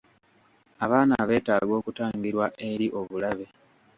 Abaana 0.83 1.13
beetaaga 1.29 1.73
okutangirwa 1.79 2.45
eri 2.69 2.87
obulabe. 2.99 3.45